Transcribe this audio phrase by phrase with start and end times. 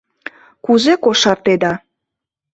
[0.65, 1.73] —Кузе кошартеда?